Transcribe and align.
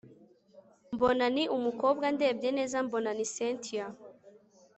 mbona 0.93 1.25
ni 1.35 1.43
umukobwa, 1.55 2.05
ndebye 2.15 2.49
neza 2.57 2.77
mbona 2.85 3.09
ni 3.17 3.25
cyntia 3.33 3.85